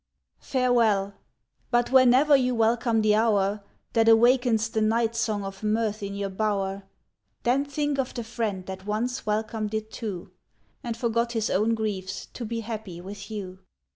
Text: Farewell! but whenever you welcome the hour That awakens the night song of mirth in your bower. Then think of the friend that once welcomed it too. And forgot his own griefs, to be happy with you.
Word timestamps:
Farewell! 0.39 1.13
but 1.69 1.91
whenever 1.91 2.35
you 2.35 2.55
welcome 2.55 3.03
the 3.03 3.13
hour 3.13 3.61
That 3.93 4.09
awakens 4.09 4.67
the 4.67 4.81
night 4.81 5.15
song 5.15 5.43
of 5.43 5.61
mirth 5.61 6.01
in 6.01 6.15
your 6.15 6.31
bower. 6.31 6.85
Then 7.43 7.65
think 7.65 7.99
of 7.99 8.15
the 8.15 8.23
friend 8.23 8.65
that 8.65 8.87
once 8.87 9.27
welcomed 9.27 9.75
it 9.75 9.91
too. 9.91 10.31
And 10.83 10.97
forgot 10.97 11.33
his 11.33 11.51
own 11.51 11.75
griefs, 11.75 12.25
to 12.33 12.43
be 12.45 12.61
happy 12.61 12.99
with 12.99 13.29
you. 13.29 13.59